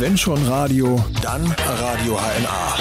[0.00, 2.78] Wenn schon Radio, dann Radio HNA.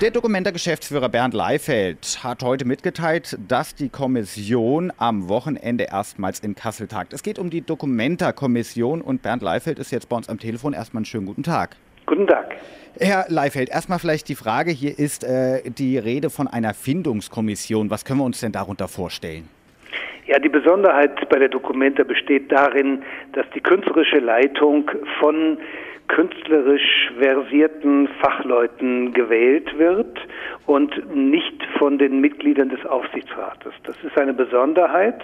[0.00, 6.86] Der Dokumenta-Geschäftsführer Bernd Leifeld hat heute mitgeteilt, dass die Kommission am Wochenende erstmals in Kassel
[6.86, 7.14] tagt.
[7.14, 10.72] Es geht um die Dokumenta-Kommission und Bernd Leifeld ist jetzt bei uns am Telefon.
[10.72, 11.74] Erstmal einen schönen guten Tag.
[12.06, 12.54] Guten Tag.
[12.96, 17.90] Herr Leifeld, erstmal vielleicht die Frage, hier ist äh, die Rede von einer Findungskommission.
[17.90, 19.48] Was können wir uns denn darunter vorstellen?
[20.26, 23.02] Ja, die Besonderheit bei der Dokumenta besteht darin,
[23.32, 24.88] dass die künstlerische Leitung
[25.18, 25.58] von
[26.12, 30.18] künstlerisch versierten Fachleuten gewählt wird
[30.66, 33.72] und nicht von den Mitgliedern des Aufsichtsrates.
[33.84, 35.20] Das ist eine Besonderheit.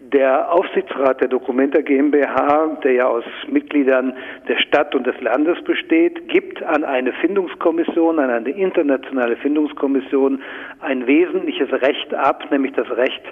[0.00, 4.14] Der Aufsichtsrat der Documenta GmbH, der ja aus Mitgliedern
[4.48, 10.42] der Stadt und des Landes besteht, gibt an eine Findungskommission, an eine internationale Findungskommission
[10.80, 13.22] ein wesentliches Recht ab, nämlich das Recht,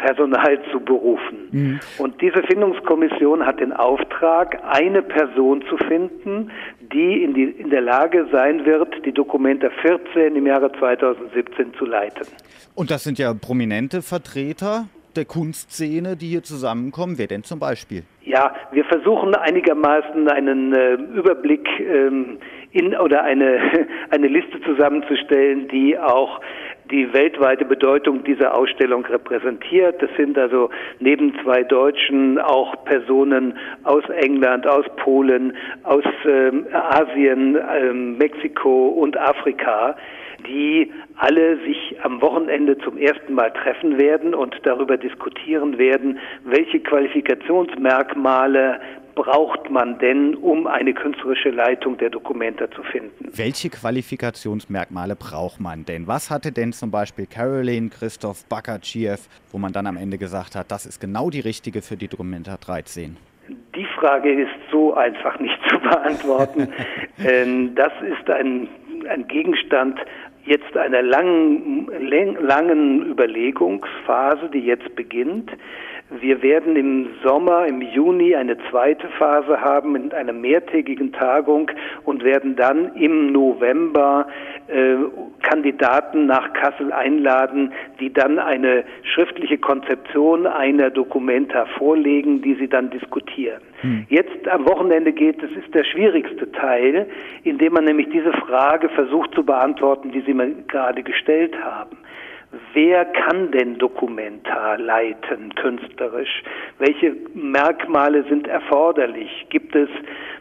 [0.00, 1.48] Personal zu berufen.
[1.50, 1.80] Mhm.
[1.98, 6.50] Und diese Findungskommission hat den Auftrag, eine Person zu finden,
[6.92, 11.84] die in, die in der Lage sein wird, die Documenta 14 im Jahre 2017 zu
[11.84, 12.26] leiten.
[12.74, 17.18] Und das sind ja prominente Vertreter der Kunstszene, die hier zusammenkommen?
[17.18, 18.04] Wer denn zum Beispiel?
[18.22, 22.38] Ja, wir versuchen einigermaßen einen äh, Überblick ähm,
[22.72, 26.40] in oder eine, eine Liste zusammenzustellen, die auch
[26.90, 30.02] die weltweite Bedeutung dieser Ausstellung repräsentiert.
[30.02, 37.56] Das sind also neben zwei Deutschen auch Personen aus England, aus Polen, aus ähm, Asien,
[37.56, 39.96] ähm, Mexiko und Afrika,
[40.46, 46.80] die alle sich am Wochenende zum ersten Mal treffen werden und darüber diskutieren werden, welche
[46.80, 48.80] Qualifikationsmerkmale
[49.14, 53.30] braucht man denn, um eine künstlerische Leitung der Dokumenta zu finden?
[53.34, 56.06] Welche Qualifikationsmerkmale braucht man denn?
[56.06, 59.16] Was hatte denn zum Beispiel Caroline Christoph Bakatschiew,
[59.50, 62.56] wo man dann am Ende gesagt hat, das ist genau die richtige für die Dokumenta
[62.56, 63.16] 13?
[63.74, 66.68] Die Frage ist so einfach nicht zu beantworten.
[67.22, 68.66] Ähm, das ist ein,
[69.06, 70.00] ein Gegenstand
[70.44, 71.86] jetzt einer langen,
[72.40, 75.50] langen Überlegungsphase, die jetzt beginnt.
[76.10, 81.70] Wir werden im Sommer, im Juni eine zweite Phase haben mit einer mehrtägigen Tagung
[82.04, 84.26] und werden dann im November
[84.66, 84.96] äh,
[85.42, 92.90] Kandidaten nach Kassel einladen, die dann eine schriftliche Konzeption einer Dokumenta vorlegen, die sie dann
[92.90, 93.60] diskutieren.
[93.82, 94.04] Hm.
[94.08, 97.06] Jetzt am Wochenende geht, das ist der schwierigste Teil,
[97.44, 101.96] indem man nämlich diese Frage versucht zu beantworten, die Sie mir gerade gestellt haben.
[102.72, 106.42] Wer kann denn Dokumenta leiten, künstlerisch?
[106.78, 109.46] Welche Merkmale sind erforderlich?
[109.50, 109.88] Gibt es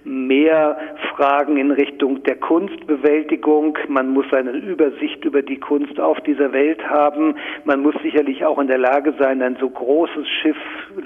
[0.10, 0.78] mehr
[1.16, 3.78] Fragen in Richtung der Kunstbewältigung?
[3.88, 7.36] Man muss eine Übersicht über die Kunst auf dieser Welt haben.
[7.66, 10.58] Man muss sicherlich auch in der Lage sein, ein so großes Schiff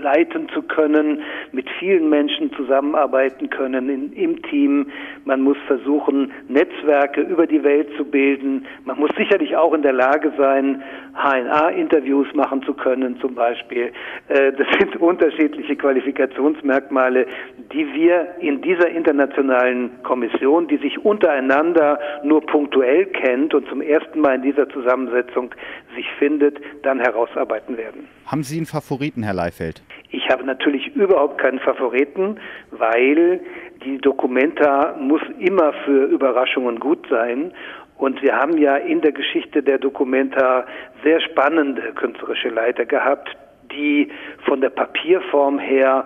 [0.02, 1.22] leiten zu können,
[1.52, 4.88] mit vielen Menschen zusammenarbeiten können in, im Team.
[5.26, 8.66] Man muss versuchen, Netzwerke über die Welt zu bilden.
[8.86, 10.82] Man muss sicherlich auch in der Lage sein,
[11.14, 13.92] HNA-Interviews machen zu können zum Beispiel.
[14.30, 17.28] Äh, das sind unterschiedliche Qualifikationsmerkmale,
[17.74, 24.22] die wir in dieser internationalen Kommission, die sich untereinander nur punktuell kennt und zum ersten
[24.22, 25.54] Mal in dieser Zusammensetzung
[25.96, 28.08] sich findet, dann herausarbeiten werden.
[28.26, 29.84] Haben Sie einen Favoriten, Herr Leifeld?
[30.12, 32.38] Ich habe natürlich überhaupt keinen Favoriten,
[32.72, 33.42] weil
[33.84, 37.52] die Dokumenta muss immer für Überraschungen gut sein
[37.98, 40.66] und wir haben ja in der Geschichte der Documenta
[41.04, 43.30] sehr spannende künstlerische Leiter gehabt,
[43.72, 44.10] die
[44.46, 46.06] von der Papierform her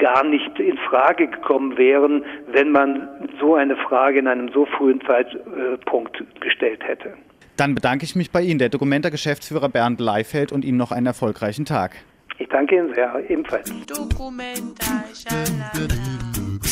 [0.00, 5.00] gar nicht in Frage gekommen wären, wenn man so eine Frage in einem so frühen
[5.06, 7.14] Zeitpunkt gestellt hätte.
[7.56, 11.66] Dann bedanke ich mich bei Ihnen, der Dokumenta-Geschäftsführer Bernd Leifeld, und Ihnen noch einen erfolgreichen
[11.66, 11.96] Tag.
[12.38, 13.70] Ich danke Ihnen sehr, ebenfalls.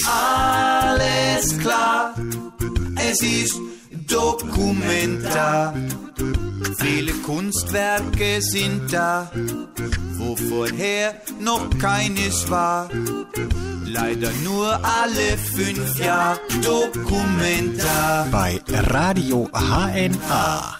[0.06, 2.14] Alles klar,
[2.96, 3.60] es ist
[4.10, 5.74] Dokumenta.
[6.76, 9.30] Viele Kunstwerke sind da,
[10.16, 12.88] wo vorher noch keines war.
[13.84, 18.26] Leider nur alle fünf Jahre Dokumenta.
[18.30, 20.77] Bei Radio HNA.